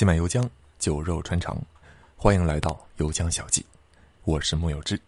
[0.00, 1.62] 新买油浆，酒肉穿肠，
[2.16, 3.62] 欢迎来到油浆小记，
[4.24, 4.98] 我是木有志。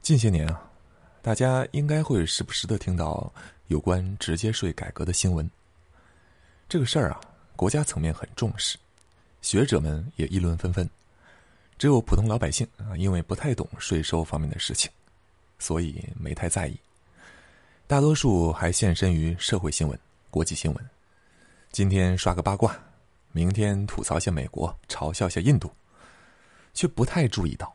[0.00, 0.70] 近些年啊，
[1.20, 3.30] 大家应该会时不时的听到
[3.66, 5.46] 有关直接税改革的新闻。
[6.66, 7.20] 这个事儿啊，
[7.56, 8.78] 国家层面很重视，
[9.42, 10.88] 学者们也议论纷纷。
[11.76, 14.90] 只有普通老百姓啊，因为不太懂税收方面的事情，
[15.58, 16.74] 所以没太在意。
[17.88, 19.96] 大多数还现身于社会新闻、
[20.28, 20.90] 国际新闻。
[21.70, 22.76] 今天刷个八卦，
[23.30, 25.70] 明天吐槽下美国，嘲笑下印度，
[26.74, 27.72] 却不太注意到，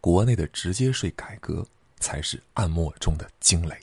[0.00, 1.64] 国内的直接税改革
[2.00, 3.78] 才是暗默中的惊雷，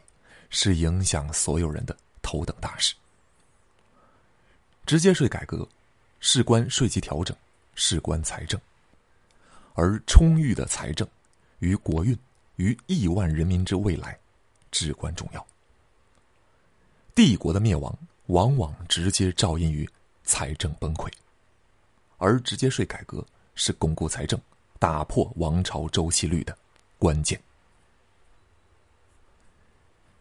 [0.50, 2.94] 是影响所有人的头等大事。
[4.86, 5.66] 直接税改革
[6.20, 7.34] 事关税基调整，
[7.76, 8.60] 事关财政，
[9.74, 11.08] 而充裕的财政
[11.60, 12.18] 于国运、
[12.58, 14.20] 于亿万人民之未来
[14.70, 15.48] 至关重要。
[17.14, 17.96] 帝国的灭亡
[18.28, 19.88] 往往直接照应于
[20.24, 21.12] 财政崩溃，
[22.18, 24.40] 而直接税改革是巩固财政、
[24.80, 26.58] 打破王朝周期率的
[26.98, 27.40] 关键。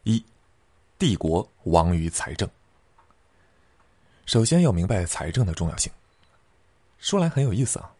[0.03, 0.25] 一，
[0.99, 2.49] 帝国亡于财政。
[4.27, 5.93] 首先要明白财政的重要性。
[6.99, 7.95] 说来很有意思啊，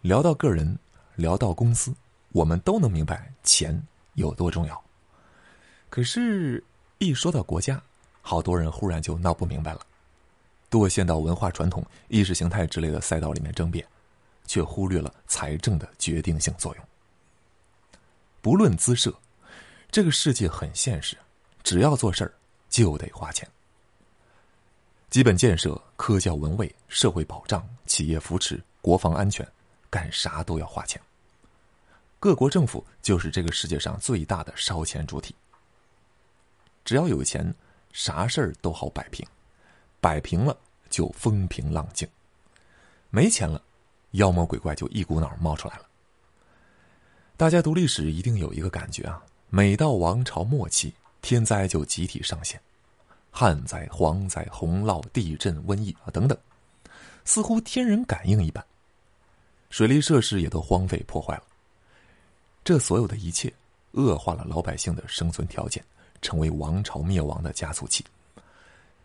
[0.00, 0.78] 聊到个人，
[1.16, 1.92] 聊到公司，
[2.30, 3.82] 我们都能明白钱
[4.14, 4.84] 有多重要。
[5.88, 6.62] 可是，
[6.98, 7.82] 一说到国家，
[8.22, 9.80] 好多人忽然就闹不明白了，
[10.70, 13.84] 堕陷到文化传统、意识形态之类的赛道里面争辩，
[14.46, 16.84] 却忽略了财政的决定性作用。
[18.40, 19.12] 不论姿色，
[19.90, 21.16] 这个世界很现实，
[21.62, 22.32] 只要做事儿
[22.68, 23.48] 就得花钱。
[25.08, 29.46] 基本建设、科教文卫、社会保障、企业扶持、国防安全，
[29.88, 31.00] 干啥都要花钱。
[32.20, 35.34] 各国政府就是这个世界上最大的烧钱主体。
[36.84, 37.52] 只要有钱。
[37.92, 39.26] 啥事儿都好摆平，
[40.00, 40.56] 摆平了
[40.88, 42.08] 就风平浪静；
[43.10, 43.60] 没钱了，
[44.12, 45.86] 妖魔鬼怪就一股脑儿冒出来了。
[47.36, 52.60] 大家读历史一定有一个感觉啊：每到王朝末期，天灾就集体上线，
[53.30, 56.36] 旱灾、蝗灾、洪涝、地震、瘟疫啊等等，
[57.24, 58.64] 似乎天人感应一般。
[59.70, 61.44] 水利设施也都荒废破坏了。
[62.62, 63.52] 这所有的一切，
[63.92, 65.82] 恶化了老百姓的生存条件。
[66.22, 68.04] 成为王朝灭亡的加速器，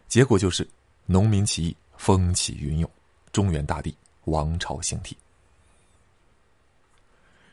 [0.07, 0.67] 结果就是
[1.05, 2.89] 农民起义，风起云涌，
[3.31, 3.95] 中原大地
[4.25, 5.15] 王朝兴替。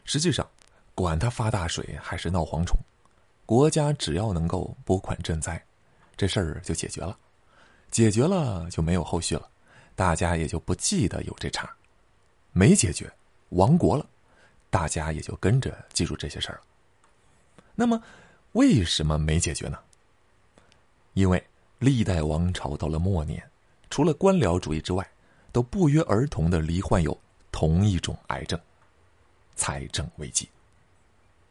[0.04, 0.44] 实际上，
[0.94, 2.76] 管他发大水还是闹蝗虫，
[3.46, 5.64] 国家只要能够拨款赈灾，
[6.16, 7.16] 这事儿就解决了。
[7.90, 9.48] 解决了就没有后续了，
[9.94, 11.70] 大家也就不记得有这茬。
[12.50, 13.10] 没解决，
[13.50, 14.04] 亡国了，
[14.70, 16.62] 大家也就跟着记住这些事儿了。
[17.74, 18.02] 那么。
[18.52, 19.78] 为什么没解决呢？
[21.14, 21.42] 因为
[21.78, 23.42] 历代王朝到了末年，
[23.90, 25.06] 除了官僚主义之外，
[25.50, 27.18] 都不约而同的罹患有
[27.50, 28.58] 同一种癌症——
[29.54, 30.48] 财政危机。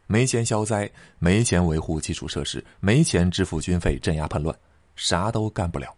[0.08, 4.58] 没钱消灾，没钱维护基础设施，没钱支付军费镇压叛乱，
[4.96, 5.96] 啥都干不了。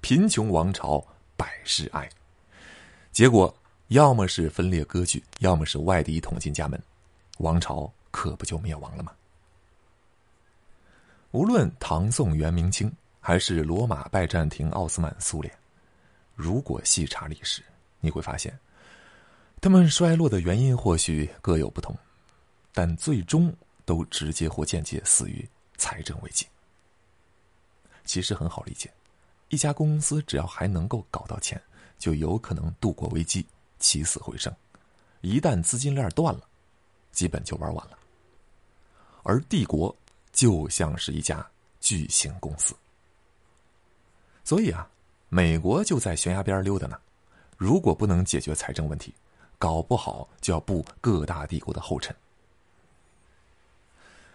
[0.00, 1.04] 贫穷王朝
[1.36, 2.08] 百事哀，
[3.10, 3.52] 结果
[3.88, 6.80] 要么是分裂割据，要么是外敌捅进家门，
[7.38, 9.12] 王朝可不就灭亡了吗？
[11.36, 15.54] 无论唐宋元明清，还是罗马拜占庭奥斯曼苏联，
[16.34, 17.62] 如果细查历史，
[18.00, 18.58] 你会发现，
[19.60, 21.94] 他们衰落的原因或许各有不同，
[22.72, 23.54] 但最终
[23.84, 25.46] 都直接或间接死于
[25.76, 26.46] 财政危机。
[28.06, 28.90] 其实很好理解，
[29.50, 31.60] 一家公司只要还能够搞到钱，
[31.98, 33.46] 就有可能度过危机，
[33.78, 34.50] 起死回生。
[35.20, 36.48] 一旦资金链断了，
[37.12, 37.98] 基本就玩完了。
[39.22, 39.94] 而帝国。
[40.36, 41.44] 就像是一家
[41.80, 42.76] 巨型公司，
[44.44, 44.86] 所以啊，
[45.30, 47.00] 美国就在悬崖边溜达呢。
[47.56, 49.14] 如果不能解决财政问题，
[49.58, 52.14] 搞不好就要步各大帝国的后尘。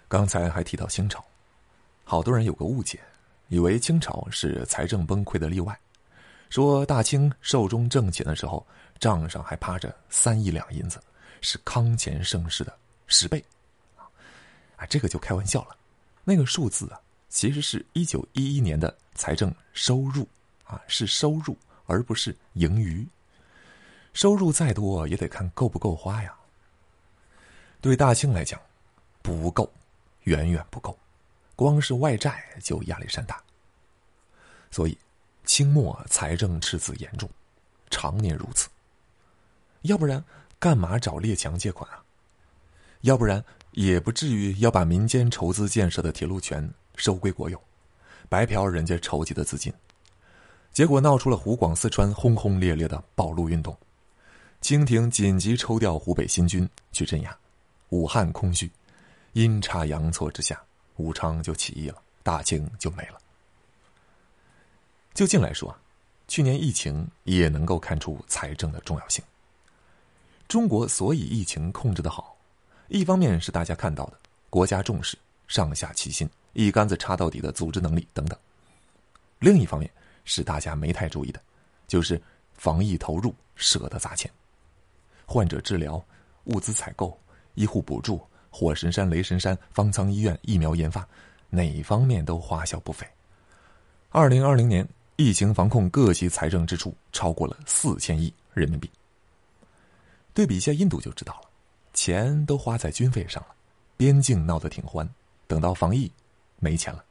[0.08, 1.24] 刚才还提到清朝，
[2.04, 3.00] 好多人有个误解，
[3.50, 5.80] 以为清朝是财政崩溃的例外，
[6.50, 8.66] 说大清寿终正寝的时候，
[8.98, 11.00] 账上还趴着三亿两银子，
[11.42, 13.46] 是康乾盛世的十倍，
[14.78, 15.78] 啊，这个就开玩笑了。
[16.32, 20.26] 那个数字啊，其实是一九一一年的财政收入
[20.64, 21.58] 啊，是收入，
[21.88, 23.06] 而不是盈余。
[24.14, 26.34] 收入再多也得看够不够花呀。
[27.82, 28.58] 对大清来讲，
[29.22, 29.70] 不够，
[30.24, 30.98] 远远不够，
[31.54, 33.44] 光是外债就压力山大。
[34.70, 34.98] 所以，
[35.44, 37.30] 清末财政赤字严重，
[37.90, 38.70] 常年如此。
[39.82, 40.24] 要不然，
[40.60, 42.02] 干嘛找列强借款啊？
[43.02, 47.62] 要不然，也不至于要把民间筹资建设的铁路权收归国有，
[48.30, 49.74] 白嫖人家筹集的资金。
[50.72, 53.78] 结果闹出了湖广四川轰轰烈烈的保路运动，
[54.62, 57.38] 清廷紧急抽调湖北新军去镇压，
[57.90, 58.72] 武汉空虚，
[59.34, 60.62] 阴差阳错之下，
[60.96, 63.18] 武昌就起义了，大清就没了。
[65.14, 65.78] 就近来说，
[66.28, 69.22] 去年疫情也能够看出财政的重要性。
[70.48, 72.38] 中国所以疫情控制的好，
[72.92, 75.18] 一方面是大家看到的国家重视、
[75.48, 78.38] 上下齐心、一竿子插到底的组织能力等等；
[79.40, 79.90] 另一方面。
[80.24, 81.42] 是大家没太注意的，
[81.88, 82.22] 就是
[82.54, 84.30] 防疫投入舍得砸钱，
[85.26, 86.02] 患者治疗、
[86.44, 87.20] 物资采购、
[87.56, 88.22] 医护补助、
[88.52, 91.06] 火神山、雷神山、方舱医院、疫苗研发，
[91.50, 93.06] 哪方面都花销不菲。
[94.10, 98.88] 二零二零年疫情防控各级财政支出超过了四千亿人民币。
[100.36, 101.50] 对比一下印度就知道了，
[101.94, 103.50] 钱都花在军费上了，
[103.98, 105.08] 边境闹得挺欢，
[105.48, 106.12] 等到防疫，
[106.60, 107.04] 没钱了。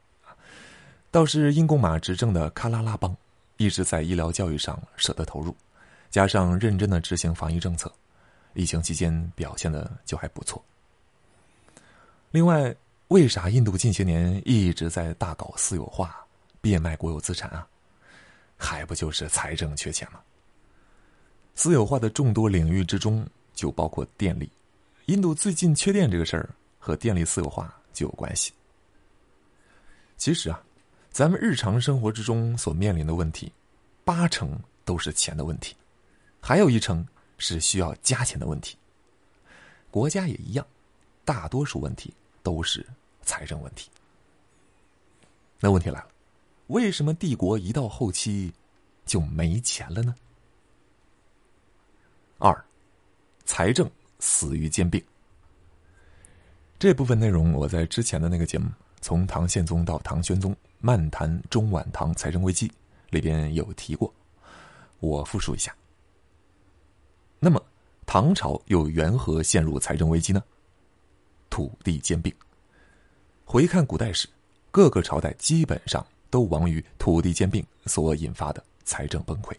[1.11, 3.15] 倒是英共马执政的喀拉拉邦，
[3.57, 5.55] 一直在医疗教育上舍得投入，
[6.09, 7.91] 加上认真的执行防疫政策，
[8.53, 10.63] 疫情期间表现的就还不错。
[12.31, 12.73] 另外，
[13.09, 16.25] 为啥印度近些年一直在大搞私有化、
[16.61, 17.67] 变卖国有资产啊？
[18.55, 20.19] 还不就是财政缺钱吗？
[21.55, 24.49] 私有化的众多领域之中，就包括电力。
[25.11, 26.49] 印度最近缺电这个事儿
[26.79, 28.53] 和电力私有化就有关系。
[30.17, 30.63] 其实啊。
[31.11, 33.51] 咱们日常生活之中所面临的问题，
[34.05, 35.75] 八成都是钱的问题，
[36.39, 37.05] 还有一成
[37.37, 38.77] 是需要加钱的问题。
[39.89, 40.65] 国家也一样，
[41.25, 42.87] 大多数问题都是
[43.23, 43.89] 财政问题。
[45.59, 46.07] 那问题来了，
[46.67, 48.49] 为什么帝国一到后期
[49.05, 50.15] 就没钱了呢？
[52.37, 52.57] 二，
[53.43, 55.03] 财政死于兼并。
[56.79, 58.69] 这部分内容我在之前的那个节目。
[59.03, 62.71] 从唐宪宗到唐玄宗，漫谈中晚唐财政危机
[63.09, 64.13] 里边有提过，
[64.99, 65.75] 我复述一下。
[67.39, 67.59] 那么，
[68.05, 70.43] 唐朝又缘何陷入财政危机呢？
[71.49, 72.31] 土地兼并。
[73.43, 74.27] 回看古代史，
[74.69, 79.55] 各个朝代基本上都亡于土地兼并所引发的财政崩溃。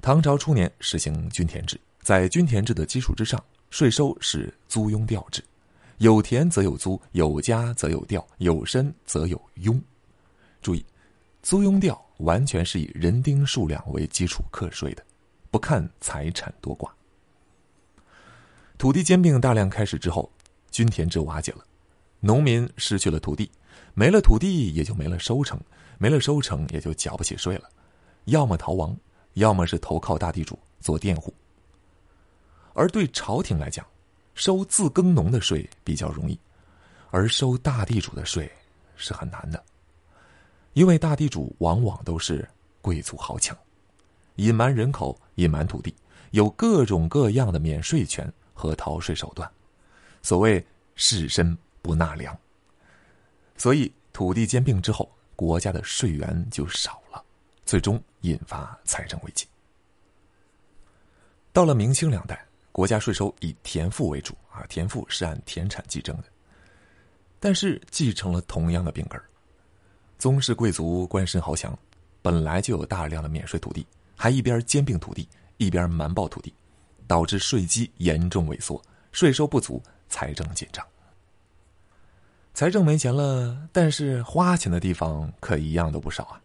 [0.00, 5.42] 唐朝初年实行均田制，在均田制的基础之上，税收是租庸调制。
[5.98, 9.80] 有田则有租，有家则有调，有身则有庸。
[10.60, 10.84] 注意，
[11.42, 15.02] 租庸调完全是以人丁数量为基础课税的，
[15.50, 16.90] 不看财产多寡。
[18.76, 20.30] 土地兼并大量开始之后，
[20.70, 21.64] 均田制瓦解了，
[22.20, 23.50] 农民失去了土地，
[23.94, 25.58] 没了土地也就没了收成，
[25.96, 27.70] 没了收成也就缴不起税了，
[28.26, 28.94] 要么逃亡，
[29.34, 31.32] 要么是投靠大地主做佃户。
[32.74, 33.86] 而对朝廷来讲，
[34.34, 36.38] 收自耕农的税比较容易，
[37.10, 38.50] 而收大地主的税
[38.96, 39.64] 是很难的，
[40.72, 42.46] 因为大地主往往都是
[42.82, 43.56] 贵族豪强，
[44.34, 45.94] 隐瞒人口、隐瞒土地，
[46.32, 49.48] 有各种各样的免税权和逃税手段，
[50.20, 50.64] 所谓
[50.96, 52.36] 士绅不纳粮，
[53.56, 57.24] 所以土地兼并之后，国家的税源就少了，
[57.64, 59.46] 最终引发财政危机。
[61.52, 62.44] 到了明清两代。
[62.74, 66.24] 国家税收以田赋为主啊，田赋是按田产计征的，
[67.38, 69.24] 但是继承了同样的病根儿。
[70.18, 71.78] 宗室贵族、官绅豪强
[72.20, 76.52] 本来就有大量的免税土地，还一边兼并土地，一边瞒报土地，
[77.06, 78.82] 导致税基严重萎缩，
[79.12, 80.84] 税收不足，财政紧张。
[82.54, 86.40] 财政没钱了，但是花钱的地方可一样都不少啊。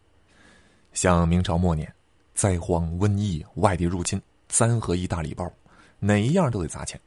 [0.94, 1.92] 像明朝末年，
[2.36, 5.52] 灾荒、瘟疫、外地入侵，三合一大礼包。
[6.00, 7.00] 哪一样都得砸钱。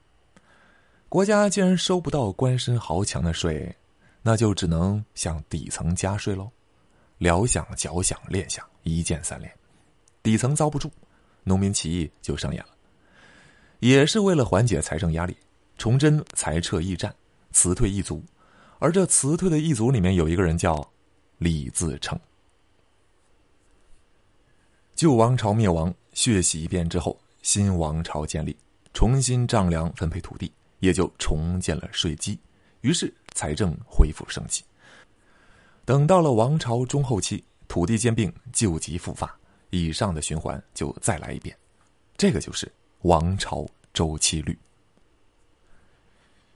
[1.08, 3.74] 国家既然收不到官绅豪强的税，
[4.22, 6.50] 那就只能向底层加税喽。
[7.18, 9.52] 辽饷、缴饷、练饷，一键三连，
[10.22, 10.90] 底层遭不住，
[11.44, 12.70] 农民起义就上演了。
[13.80, 15.36] 也是为了缓解财政压力，
[15.76, 17.14] 崇祯裁撤驿站，
[17.50, 18.22] 辞退一族。
[18.78, 20.84] 而这辞退的一族里面有一个人叫
[21.38, 22.18] 李自成。
[24.94, 28.56] 旧王朝灭亡，血洗一遍之后，新王朝建立。
[28.92, 32.38] 重新丈量分配土地，也就重建了税基，
[32.82, 34.62] 于是财政恢复生机。
[35.84, 39.34] 等到了王朝中后期，土地兼并旧疾复发，
[39.70, 41.56] 以上的循环就再来一遍。
[42.16, 42.70] 这个就是
[43.00, 44.56] 王朝周期率。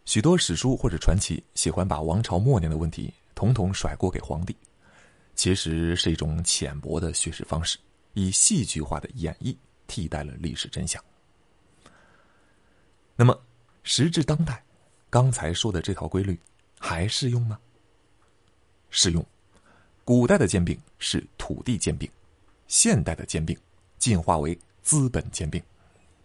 [0.05, 4.55] 许多史书或者传奇喜欢把王朝末年的问题统统甩锅给皇帝，
[5.35, 7.78] 其实是一种浅薄的叙事方式，
[8.12, 9.57] 以戏剧化的演绎
[9.88, 11.02] 替代了历史真相。
[13.16, 13.38] 那么，
[13.82, 14.62] 时至当代，
[15.08, 16.38] 刚才说的这套规律
[16.78, 17.58] 还适用吗？
[18.90, 19.25] 适用。
[20.04, 22.08] 古代的兼并是土地兼并，
[22.68, 23.56] 现代的兼并
[23.99, 25.61] 进化为资本兼并，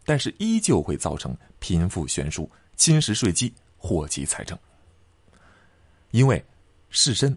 [0.06, 4.58] 但是依旧会造成贫富悬殊、侵蚀税基、祸及财政。
[6.12, 6.44] 因为
[6.90, 7.36] 士绅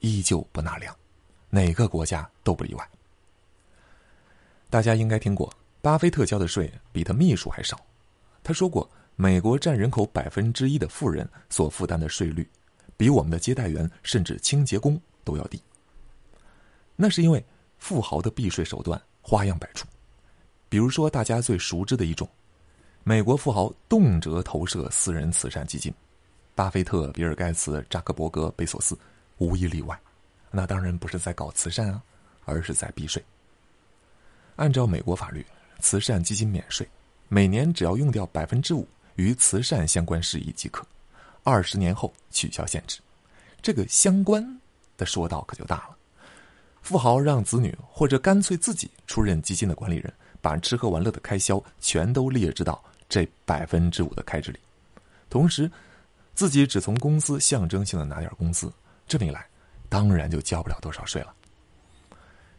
[0.00, 0.96] 依旧不纳粮，
[1.50, 2.90] 哪个国家都不例外。
[4.70, 7.78] 大家应该听过，巴菲特交的税比他秘书还少。
[8.44, 12.48] 他说过，美国占人口百分之一的富人所负担的税率，
[12.96, 15.60] 比我们的接待员甚至清洁工都要低。
[16.94, 17.44] 那是因为
[17.78, 19.88] 富豪的避税手段花样百出，
[20.68, 22.28] 比如说大家最熟知的一种，
[23.02, 25.92] 美国富豪动辄投射私人慈善基金。
[26.54, 28.96] 巴菲特、比尔盖茨、扎克伯格、贝索斯，
[29.38, 29.98] 无一例外。
[30.52, 32.00] 那当然不是在搞慈善啊，
[32.44, 33.20] 而是在避税。
[34.54, 35.44] 按照美国法律，
[35.80, 36.88] 慈善基金免税，
[37.28, 40.86] 每年只要用掉百分之五与慈善相关事宜即可，
[41.42, 43.00] 二十年后取消限制。
[43.62, 44.60] 这个相关
[44.96, 45.96] 的说道可就大了。
[46.82, 54.58] 富豪让子女或者干脆自己出任基金的管理人，把吃喝玩乐的开销全都列支到这百分之五的开支里，
[55.28, 55.70] 同时。
[56.36, 58.68] 自己只从公司象征性的拿点工资，
[59.06, 59.46] 这么一来，
[59.88, 61.32] 当然就交不了多少税了。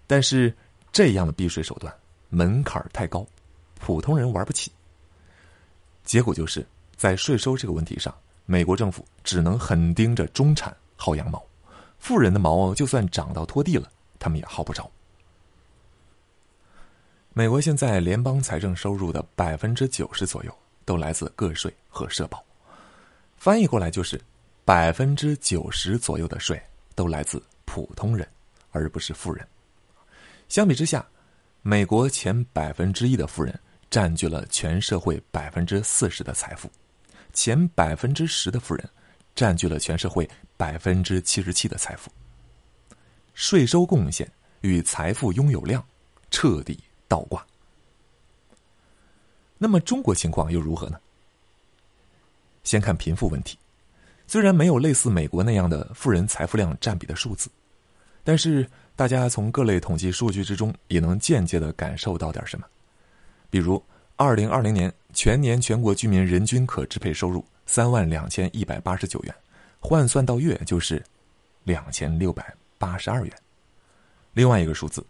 [0.07, 0.55] 但是
[0.93, 1.93] 这样的避税手段
[2.29, 3.27] 门槛太高，
[3.79, 4.71] 普通人玩不起。
[6.03, 6.65] 结果就是
[6.95, 8.13] 在税收这个问题上，
[8.45, 11.43] 美国政府只能狠盯着中产薅羊毛，
[11.97, 13.89] 富人的毛就算长到拖地了，
[14.19, 14.89] 他们也薅不着。
[17.33, 22.41] 美国现在联邦财政收入的百分之九十左右都来自个税和社保。
[23.35, 24.21] 翻译过来就是，
[24.63, 26.61] 百分之九十左右的税
[26.95, 28.25] 都来自普通人，
[28.71, 29.45] 而不是富人。
[30.47, 31.05] 相比之下，
[31.61, 36.69] 美国前百分之一的富人占据了全社会百分之四十的财富，
[37.33, 38.89] 前百分之十的富人
[39.33, 42.11] 占据了全社会百分之七十七的财富。
[43.33, 44.29] 税收贡献
[44.61, 45.85] 与财富拥有量
[46.31, 47.45] 彻底倒挂。
[49.57, 50.99] 那么中国情况又如何呢？
[52.63, 53.57] 先看贫富问题，
[54.27, 57.49] 虽然没有类似美国那样的富人财富量占比的数字，
[58.23, 62.65] 但是大家从各类统计数据之中也能间接的感受到点什么。
[63.55, 63.81] 比如，
[64.17, 69.33] 二零二零年全年全国居民人均可支配收入三万两千一百八十九元，
[69.79, 71.01] 换算到月就是
[71.63, 73.33] 两千六百八十二元。
[74.33, 75.01] 另外一个数字，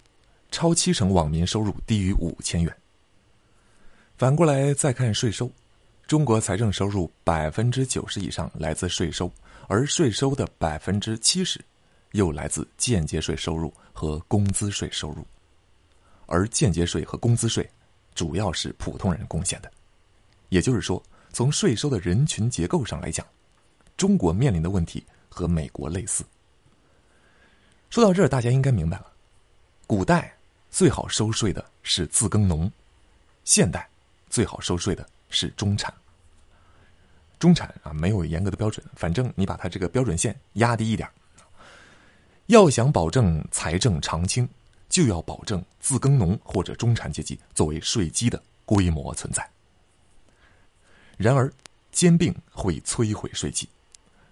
[0.51, 2.71] 超七成网民收入低于五千元。
[4.15, 5.51] 反过来再看税收。
[6.05, 9.31] 中国财政收入百分之九十以上来自税收，
[9.67, 11.59] 而税收的百分之七十
[12.11, 15.25] 又来自间接税收入和工资税收入，
[16.27, 17.67] 而间接税和工资税
[18.15, 19.71] 主要是普通人贡献的。
[20.49, 23.23] 也就是说，从税收的人群结构上来讲，
[23.95, 26.23] 中国面临的问题和美国类似。
[27.91, 29.11] 说到这儿，大家应该明白了：
[29.85, 30.35] 古代
[30.71, 32.71] 最好收税的是自耕农，
[33.43, 33.87] 现代
[34.29, 35.07] 最好收税的。
[35.31, 35.93] 是中产，
[37.39, 41.09] 中产啊，没有严格的标准，反正你把它这个标准线压低一点。
[42.45, 44.47] 要想保证财政常青，
[44.95, 49.45] 就要保证自耕农或者中产阶级作为税基的规模存在。
[51.17, 51.51] 然而，
[51.91, 53.67] 兼并会摧毁税基，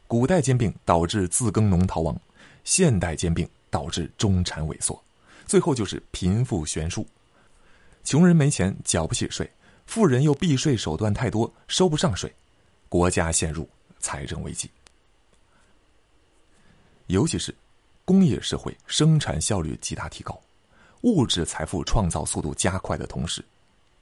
[0.08, 2.18] 古代兼并导致自耕农逃亡，
[2.64, 4.98] 现代兼并导致中产萎缩，
[5.46, 7.06] 最后就是贫富悬殊，
[8.06, 9.52] 穷人没钱缴不起税。
[9.86, 12.34] 富人又避税手段太多，收不上税，
[12.88, 13.68] 国家陷入
[14.00, 14.72] 财政危机。
[17.08, 17.54] 尤其是
[18.06, 20.40] 工业社会生产效率极大提高，
[21.04, 23.44] 物质财富创造速度加快的同时，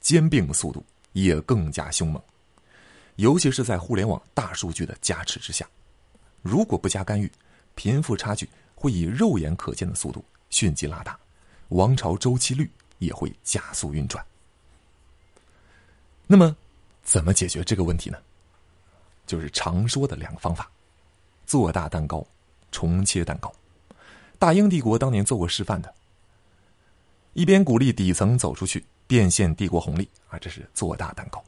[0.00, 2.22] 兼并速度也更加凶猛。
[3.16, 5.68] 尤其是在互联网大数据的加持之下，
[6.42, 7.30] 如果不加干预，
[7.74, 11.18] 贫富差距会以肉眼可见的速度迅即拉大，
[11.68, 14.24] 王朝周期率也会加速运转。
[16.26, 16.56] 那么，
[17.02, 18.18] 怎么解决这个问题呢？
[19.26, 20.70] 就是常说的两个方法：
[21.46, 22.24] 做大蛋糕，
[22.70, 23.52] 重切蛋糕。
[24.38, 25.94] 大英帝国当年做过示范的，
[27.34, 31.38] 一边鼓励底层走出去，变现帝国红利啊，这是做大蛋糕；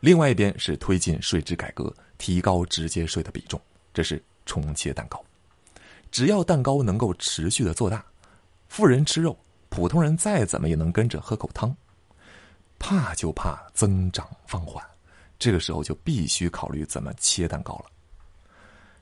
[0.00, 3.60] 另外一边是推进税制改革，提高直接税的比重，
[3.92, 5.22] 这是重切蛋糕。
[6.10, 8.04] 只要蛋糕能够持续的做大，
[8.68, 9.36] 富人吃肉，
[9.68, 11.76] 普通人再怎么也能跟着喝口汤。
[12.78, 14.82] 怕就怕增长放缓，
[15.38, 17.86] 这个时候就必须考虑怎么切蛋糕了。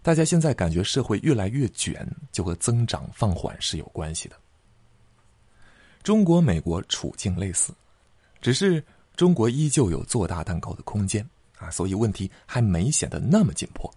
[0.03, 4.37] 大家现在感觉社会越来越卷，就和增长放缓是有关系的。
[6.07, 7.75] 中国、美国处境类似，
[8.41, 8.81] 只是
[9.17, 13.93] 中国依旧有做大蛋糕的空间，啊，所以问题还没显得那么紧迫。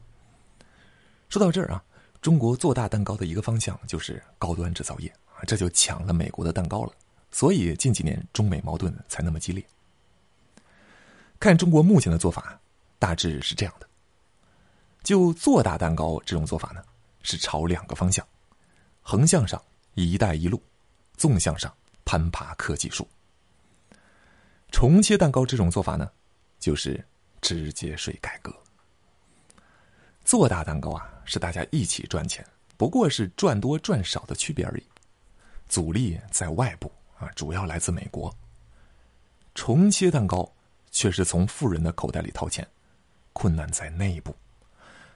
[1.30, 1.84] 说到这儿啊，
[2.20, 6.92] 中国做大蛋糕的一个方向就是高端制造业啊，这就抢了美国的蛋糕了。
[7.30, 9.64] 所以近几年中美矛盾才那么激烈。
[11.40, 12.60] 看中国目前的做法，
[12.98, 13.88] 大致是这样的：
[15.04, 16.82] 就做大蛋糕这种做法呢，
[17.22, 18.28] 是朝两个方向，
[19.04, 19.62] 横向上
[19.94, 20.60] “一带一路”，
[21.16, 21.72] 纵向上
[22.10, 23.08] 攀爬科技树。
[24.72, 26.10] 重切蛋糕这种做法呢，
[26.60, 27.06] 就是
[27.40, 28.52] 直接税改革。
[30.26, 32.44] 做大蛋糕啊，是大家一起赚钱，
[32.78, 34.84] 不过是赚多赚少的区别而已。
[35.68, 38.36] 阻力在外部啊，主要来自美国。
[39.54, 40.52] 重切蛋糕
[40.90, 42.68] 却是从富人的口袋里掏钱，
[43.34, 44.36] 困难在内部。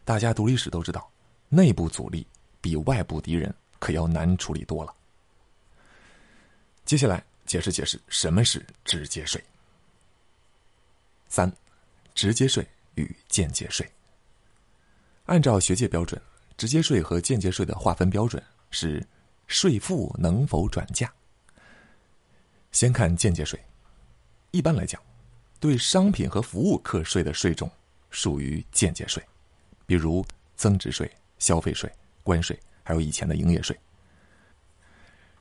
[0.05, 1.09] 大家读历史都知道，
[1.49, 2.27] 内部阻力
[2.61, 4.93] 比外部敌人可要难处理多了。
[6.85, 7.23] 接下来。
[7.45, 9.43] 解释解释什么是直接税。
[11.27, 11.51] 三，
[12.15, 13.87] 直接税与间接税。
[15.25, 16.19] 按照学界标准，
[16.57, 19.05] 直接税和间接税的划分标准是
[19.45, 21.13] 税负能否转嫁。
[22.71, 23.61] 先看间接税，
[24.51, 24.99] 一般来讲，
[25.59, 27.69] 对商品和服务课税的税种
[28.09, 29.21] 属于间接税，
[29.85, 30.25] 比如
[30.55, 31.91] 增值税、消费税、
[32.23, 33.77] 关税，还有以前的营业税。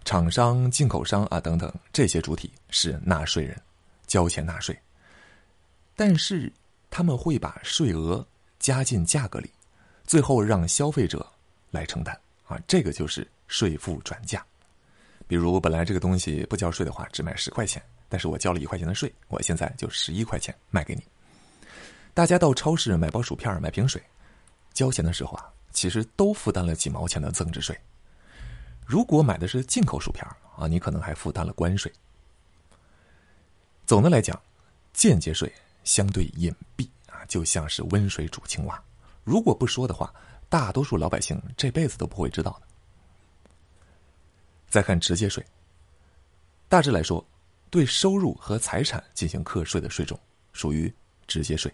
[0.04, 3.60] 厂商、进口商啊等等，这些主体是纳税人，
[4.06, 4.76] 交钱纳税。
[5.94, 6.52] 但是
[6.90, 8.26] 他们会把税额
[8.58, 9.50] 加进价格里，
[10.06, 11.24] 最后让消费者
[11.70, 14.44] 来承担啊，这个就是税负转嫁。
[15.28, 21.02] 比如本来这个东西不交税的话，只卖十块钱，但是我交了一块钱的税，我现在就十一块钱卖给你。
[22.12, 24.02] 大家到超市买包薯片、买瓶水，
[24.74, 27.78] 交钱的时候啊，其实都负担了几毛钱的增值税。
[28.92, 30.22] 如果买的是进口薯片
[30.54, 31.90] 啊，你可能还负担了关税。
[33.86, 34.38] 总的来讲，
[34.92, 35.50] 间接税
[35.82, 38.84] 相对隐蔽啊，就像是温水煮青蛙。
[39.24, 40.12] 如果不说的话，
[40.50, 42.66] 大多数老百姓这辈子都不会知道的。
[44.68, 45.42] 再看直接税，
[46.68, 47.26] 大致来说，
[47.70, 50.20] 对收入和财产进行课税的税种
[50.52, 50.94] 属于
[51.26, 51.72] 直接税，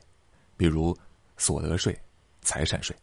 [0.56, 0.96] 比如
[1.36, 2.00] 所得税、
[2.42, 2.94] 财产税。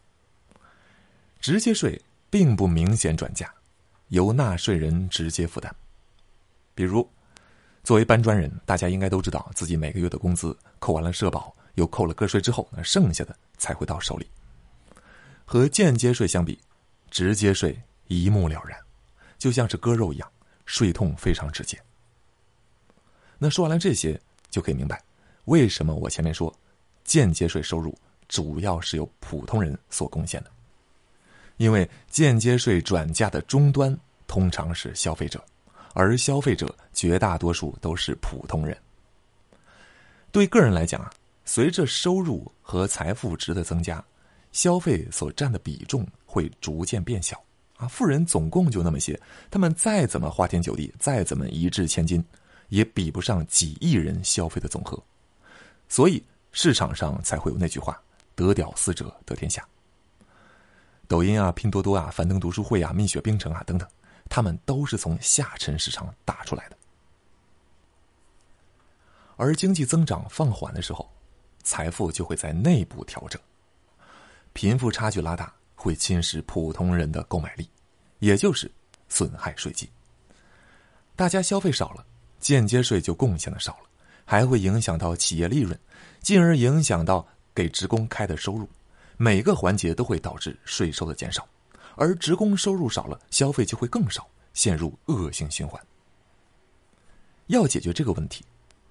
[1.41, 3.54] 直接税并不明显转嫁。
[4.10, 5.74] 由纳税人直接负担，
[6.74, 7.08] 比如，
[7.84, 14.30] 作为搬砖人，大家应该都知道自己每个月的工资扣完了社保，又扣了个税之后，那剩下的才会到手里。
[15.44, 16.60] 和间接税相比，
[17.10, 18.78] 直接税一目了然，
[19.38, 20.32] 就像是割肉一样，
[20.65, 21.82] 税痛非常直接。
[23.38, 25.04] 那说完了这些，就可以明白
[25.46, 26.54] 为什么我前面说，
[27.04, 30.52] 间接税收入主要是由普通人所贡献的。
[31.58, 35.44] 因为间接税转嫁的终端通常是消费者，
[35.94, 38.78] 而消费者绝大多数都是普通人。
[40.32, 41.10] 对个人来讲啊，
[41.46, 44.04] 随着收入和财富值的增加，
[44.52, 47.41] 消费所占的比重会逐渐变小。
[47.78, 49.20] 啊，富人总共就那么些，
[49.52, 52.24] 他们再怎么花天酒地，再怎么一掷千金，
[52.70, 55.02] 也比不上几亿人消费的总和。
[55.89, 58.02] 所以市场上才会有那句话
[58.34, 59.65] ：“得屌丝者得天下。”
[61.08, 63.88] 抖音啊、拼多多啊、樊登读书会啊、蜜雪冰城啊等等，
[64.30, 66.78] 他们都是从下沉市场打出来的。
[69.36, 71.10] 而经济增长放缓的时候，
[71.62, 73.39] 财富就会在内部调整，
[74.54, 77.70] 贫富差距拉大，会侵蚀普通人的购买力，
[78.20, 78.72] 也就是
[79.10, 79.89] 损害税基。
[81.15, 82.06] 大家消费少了，
[82.39, 83.89] 间接税就贡献的少了，
[84.24, 85.78] 还会影响到企业利润，
[86.22, 88.68] 进而影响到给职工开的收入。
[89.17, 91.47] 每个环节都会导致税收的减少，
[91.95, 93.06] 而职工收入少。
[93.06, 95.82] 了，消费就会更少，陷入恶性循环。
[97.47, 98.43] 要解决这个问题，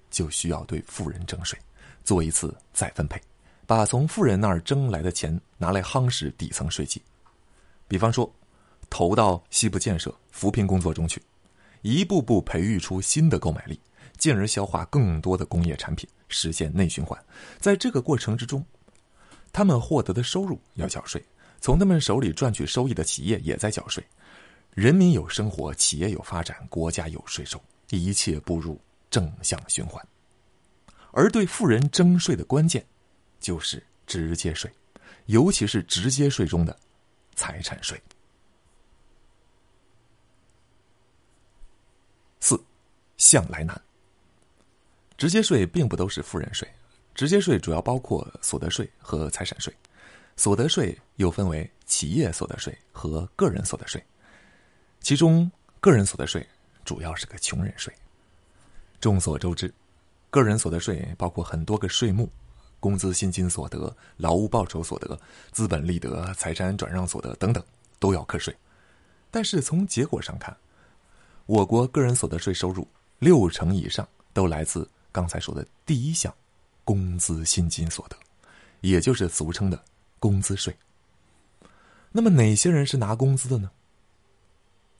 [0.09, 1.59] 就需要对富人征税，
[2.03, 3.21] 做一次再分配，
[3.67, 6.99] 把从富人那儿征来的钱拿来夯实底层税基。
[7.87, 8.33] 比方说，
[8.89, 11.21] 投到西部建设、扶贫工作中去，
[11.81, 13.79] 一步步培育出新的购买力，
[14.17, 17.23] 进而消化更多的工业产品，实现内循环。
[17.59, 18.65] 在这个过程之中。
[19.55, 21.25] 他们获得的收入要缴税，
[21.61, 24.05] 从他们手里赚取收益的企业也在缴税，
[24.71, 27.57] 人民有生活，企业有发展，国家有税收，
[27.89, 28.77] 一切步入
[29.09, 30.05] 正向循环。
[31.11, 32.85] 而对富人征税的关键，
[33.39, 34.69] 就是直接税，
[35.27, 36.77] 尤其是直接税中的
[37.33, 37.97] 财产税。
[42.41, 42.61] 四，
[43.15, 43.81] 向来难。
[45.15, 46.69] 直接税并不都是富人税。
[47.15, 49.73] 直接税主要包括所得税和财产税，
[50.35, 54.03] 所得税又分为企业所得税和个人所得税，
[54.99, 55.49] 其中
[55.79, 56.45] 个人所得税
[56.83, 57.93] 主要是个穷人税。
[58.99, 59.73] 众所周知，
[60.29, 62.29] 个人所得税包括很多个税目，
[62.81, 65.17] 工资薪金所得、劳务报酬所得、
[65.53, 67.63] 资本利得、财产转让所得等等，
[67.97, 68.53] 都要课税。
[69.31, 70.55] 但是从结果上看，
[71.45, 72.85] 我国个人所得税收入
[73.19, 76.33] 六成以上都来自刚才说的第一项
[76.85, 78.15] 工资薪金所得，
[78.79, 79.83] 也就是俗称的
[80.17, 80.73] 工资税。
[82.11, 83.69] 那么哪些人是拿工资的呢？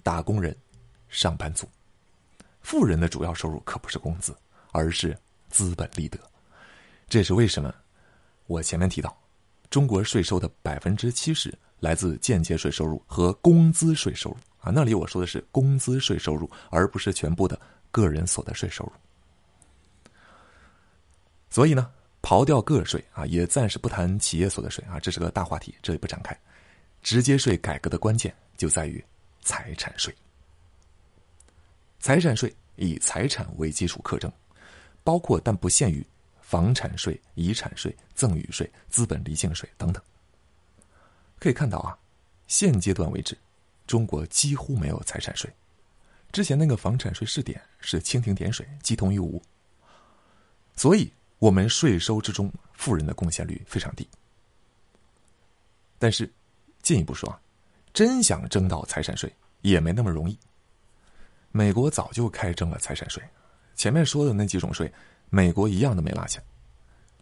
[0.03, 0.53] 打工人、
[1.07, 1.65] 上班族。
[2.61, 4.35] 富人的主要收入可不是工资，
[4.71, 5.17] 而是
[5.49, 6.19] 资本利得。
[7.07, 7.73] 这也是为什么？
[8.47, 9.15] 我前面提到，
[9.69, 14.71] 中国税收的百分之七十来自间接税收入和工资税收入啊。
[14.73, 17.59] 那里我说的是工资税收入，而不是全部的
[17.91, 18.91] 个人所得税收入。
[21.55, 21.89] 所以呢，
[22.21, 26.37] 刨掉个税啊，也暂时不谈企业所得税啊，这是个大话题，这里不展开。
[27.01, 29.01] 直接税改革的关键就在于
[29.41, 30.13] 财产税。
[31.97, 34.29] 财产税以财产为基础课征，
[35.01, 36.05] 包括但不限于
[36.41, 40.03] 房产税、遗产税、赠与税、资本离境税等等。
[41.39, 41.97] 可以看到啊，
[42.47, 43.33] 现阶段为止，
[43.87, 45.49] 中国几乎没有财产税。
[46.33, 49.41] 之前那个房产税试点是蜻蜓点水，鸡同鸭无。
[50.75, 51.09] 所以，
[51.45, 54.07] 我们税收之中富人的贡献率非常低。
[55.99, 56.27] 但是，
[56.81, 57.39] 进一步说啊，
[57.93, 59.31] 真想征到财产税
[59.61, 60.35] 也没那么容易。
[61.51, 63.21] 美国早就开征了财产税，
[63.75, 64.91] 前面说的那几种税，
[65.29, 66.41] 美国一样都没落下。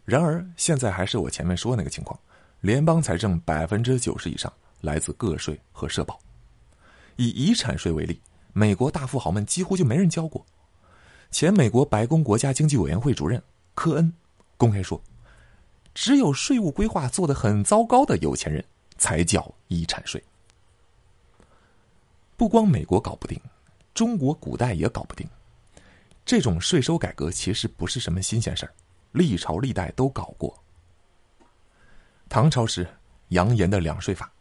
[0.06, 2.18] 然而现在还是我前面说的那个情况，
[2.62, 6.18] 联邦财政百分之九十以上来自个税和社保。
[7.16, 8.18] 以遗产税为例，
[8.54, 10.42] 美国大富豪们几乎就没人交过。
[11.30, 13.42] 前美国白宫国家经济委员会主任
[13.74, 14.12] 科恩
[14.56, 15.02] 公开说，
[15.94, 18.64] 只有税务规划做得很糟糕的有钱人
[18.96, 20.22] 才交遗产税。
[22.36, 23.40] 不光美国搞不定。
[23.92, 25.24] 中国古代也搞不定，
[26.26, 28.74] 这种税收改革其实不是什么新鲜事儿，
[29.12, 30.52] 历朝历代都搞过。
[32.28, 32.84] 唐朝时
[33.28, 34.32] 杨炎的两税法，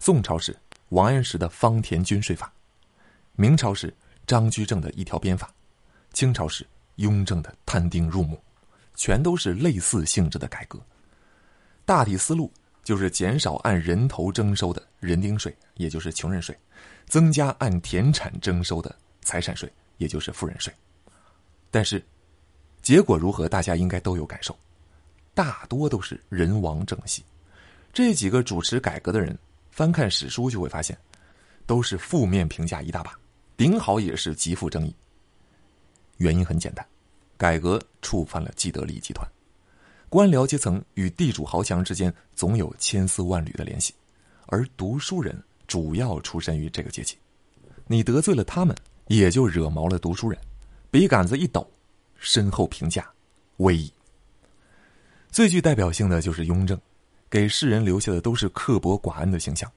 [0.00, 2.52] 宋朝时王安石的方田均税法，
[3.36, 3.94] 明朝时
[4.26, 5.48] 张居正的一条鞭法，
[6.12, 8.36] 清朝时雍正的摊丁入亩，
[9.00, 10.78] 全都是类似性质的改革。
[11.86, 12.52] 大体思路
[12.84, 16.54] 就是减少按人头征收的人丁税，也就是穷人税。
[17.06, 20.70] 增加按田产征收的财产税，也就是富人税，
[21.70, 22.04] 但是
[22.82, 24.54] 结果如何，大家应该都有感受，
[25.32, 27.24] 大多都是人亡政息。
[27.94, 29.36] 这几个主持改革的人，
[29.70, 30.94] 翻看史书就会发现，
[31.64, 33.18] 都是负面评价一大把，
[33.56, 34.94] 顶好也是极富争议。
[36.18, 36.86] 原因很简单，
[37.40, 39.26] 改革触犯了既得利益集团，
[40.10, 43.94] 官僚阶层与地主豪强之间总有千丝万缕的联系，
[44.48, 45.42] 而读书人。
[45.66, 47.16] 主要出身于这个阶级，
[47.86, 48.76] 你得罪了他们，
[49.06, 50.36] 也就惹毛了读书人，
[50.90, 51.64] 笔杆子一抖，
[52.18, 53.08] 身后评价，
[53.58, 53.88] 威仪。
[55.30, 56.76] 最具代表性的就是雍正，
[57.30, 59.70] 给世人留下的都是刻薄寡恩的形象。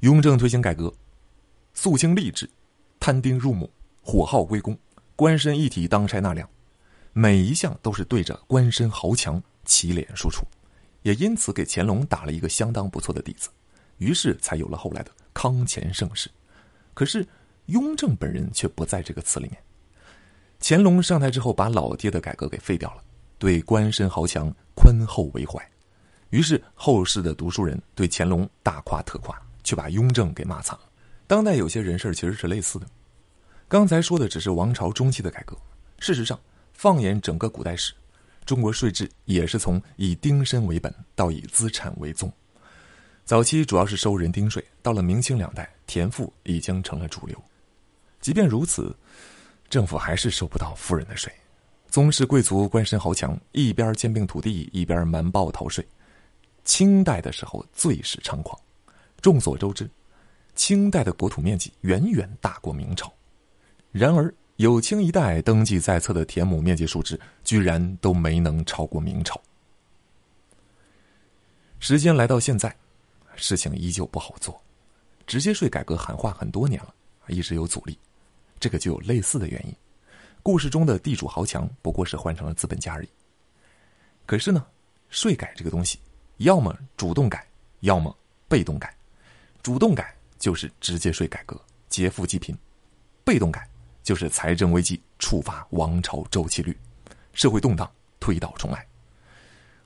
[0.00, 0.92] 雍正推行改革，
[1.74, 2.50] 肃清吏治，
[2.98, 3.70] 摊丁入亩，
[4.02, 4.76] 火耗归公，
[5.14, 6.50] 官绅一体当差纳粮，
[7.20, 10.46] 每一项都是对着官绅豪强起脸输出，
[11.02, 13.48] 也因此给乾隆打了一个相当不错的底子。
[13.96, 16.30] 于是才有了后来的康乾盛世，
[16.94, 17.26] 可是
[17.66, 19.60] 雍正本人却不在这个词里面。
[20.60, 23.02] 乾隆上台之后，把老爹的改革给废掉了，
[23.36, 25.60] 对官绅豪强宽厚为怀，
[26.30, 30.84] 于是后世的读书人对乾隆大夸特夸，却把雍正给骂惨了。
[31.26, 32.86] 当代有些人事其实是类似的，
[33.66, 35.56] 刚才说的只是王朝中期的改革，
[35.98, 36.38] 事实上，
[36.78, 37.92] 放眼整个古代史，
[38.46, 42.32] 中国税制也是从以丁身为本到以资产为宗。
[43.24, 47.36] 早期主要是收人丁税，到了明清两代，田赋已经成了主流。
[48.20, 48.96] 即便如此，
[49.68, 51.32] 政府还是收不到富人的税。
[51.88, 55.84] 宗室贵族、官绅豪强一边兼并土地，一边瞒报逃税。
[56.62, 58.56] 清代的时候最是猖狂。
[59.20, 59.90] 众所周知，
[60.54, 63.12] 清代的国土面积远远大过明朝，
[63.90, 69.40] 然而有清一代登记在册的田亩面积数值，居然都没能超过明朝。
[71.78, 72.74] 时间来到现在。
[73.36, 74.60] 事情依旧不好做，
[75.28, 76.92] 直接税改革喊话很多年了，
[77.28, 77.96] 一直有阻力，
[78.58, 79.72] 这个就有类似的原因。
[80.42, 83.08] 故事中的地主豪强不过是换成了资本家而已。
[84.26, 84.66] 可是呢，
[85.08, 86.00] 税改这个东西，
[86.38, 87.46] 要么主动改，
[87.78, 88.12] 要么
[88.48, 88.92] 被动改。
[89.62, 91.56] 主动改就是直接税改革，
[91.88, 92.52] 劫富济贫；
[93.24, 93.68] 被动改
[94.02, 96.76] 就是财政危机触发王朝周期率，
[97.32, 98.86] 社会动荡推倒重来。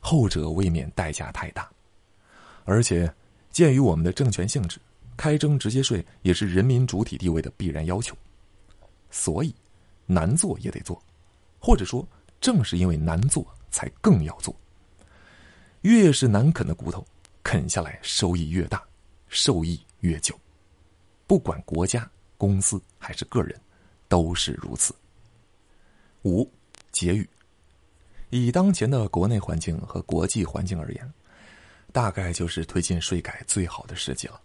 [0.01, 1.71] 后者未免代价太大，
[2.65, 3.13] 而且。
[3.53, 4.81] 鉴于我们的政权性质，
[5.15, 8.17] 开征直接税也是人民主体地位的必然要求，
[9.11, 9.55] 所以
[10.07, 10.99] 难做也得做，
[11.59, 12.03] 或者说
[12.41, 14.57] 正是因为难做才更要做，
[15.83, 17.05] 越是难啃的骨头，
[17.43, 18.83] 啃下来收益越大，
[19.29, 20.35] 受益越久。
[21.27, 23.61] 不管国家、公司还是个人，
[24.13, 24.95] 都是如此。
[26.25, 26.47] 五、
[26.91, 27.27] 结语：
[28.29, 31.15] 以当前的国内环境和国际环境而言，
[31.93, 34.39] 大概就是推进税改最好的时机了。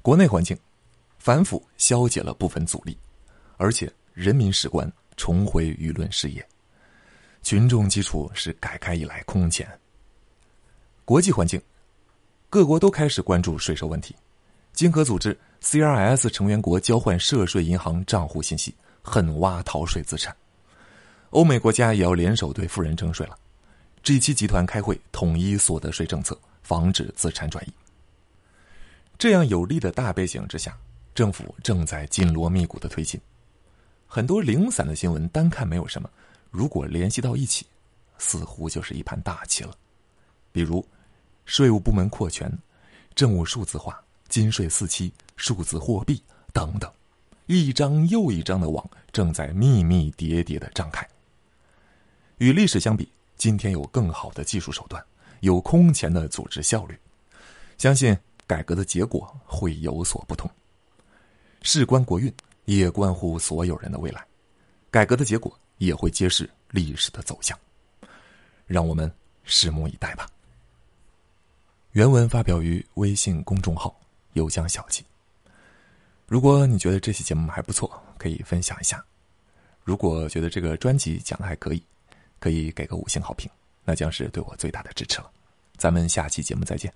[0.00, 0.58] 国内环境，
[1.18, 2.96] 反腐消解了部分阻力，
[3.58, 6.48] 而且人民史观重回舆论视野。
[7.42, 9.68] 群众基础是改开以来空前。
[11.04, 11.60] 国际环境，
[12.48, 14.16] 各国都开始关注税收问题，
[14.72, 20.34] 经合组织 CRS 成员国交换涉税银行账户信息，狠挖逃税资产。
[21.30, 23.36] 欧美国家也要联手对富人征税了。
[24.04, 27.72] G 七集团开会统一所得税政策，防止资产转移。
[29.18, 30.78] 这样有利的大背景之下，
[31.16, 33.20] 政府正在紧锣密鼓的推进。
[34.06, 36.08] 很多零散的新闻单看没有什么。
[36.52, 37.66] 如果联系到一起，
[38.18, 39.74] 似乎就是一盘大棋了。
[40.52, 40.86] 比如，
[41.44, 42.56] 税务部门扩权、
[43.16, 46.22] 政务数字化、金税四期、数字货币
[46.52, 46.92] 等等，
[47.46, 51.06] 一张又一张的网正在密密叠叠的张开。
[52.38, 55.04] 与历史相比，今天有更好的技术手段，
[55.40, 56.98] 有空前的组织效率，
[57.78, 60.50] 相信改革的结果会有所不同。
[61.62, 62.32] 事关国运，
[62.64, 64.26] 也关乎所有人的未来。
[64.90, 65.56] 改革的结果。
[65.78, 67.54] 也会揭示历史的走向，
[68.66, 69.12] 让我们
[69.46, 70.26] 拭目以待吧。
[71.92, 73.94] 原文发表于微信公众号
[74.32, 75.04] “有江小记”。
[76.26, 78.98] 如果你觉得这期节目还不错，可以分享一下；
[79.84, 81.82] 如果觉得这个专辑讲的还可以，
[82.40, 83.48] 可以给个五星好评，
[83.84, 85.30] 那将是对我最大的支持了。
[85.76, 86.92] 咱们下期节目再见。